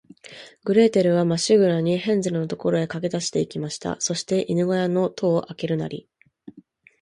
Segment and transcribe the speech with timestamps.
[0.63, 3.97] グレーテルは、まっしぐらに、ヘンゼルのいる所へかけだして行きました。
[4.01, 6.09] そして、犬ごやの戸をあけるなり、